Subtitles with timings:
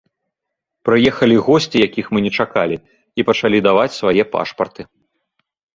[0.89, 2.77] Прыехалі госці, якіх мы не чакалі,
[3.21, 4.81] і пачалі даваць свае пашпарты.